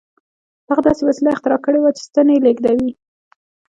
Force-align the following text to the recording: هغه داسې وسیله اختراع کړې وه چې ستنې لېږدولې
هغه 0.69 0.81
داسې 0.87 1.01
وسیله 1.07 1.33
اختراع 1.33 1.59
کړې 1.65 1.79
وه 1.81 1.91
چې 1.95 2.01
ستنې 2.07 2.35
لېږدولې 2.45 2.91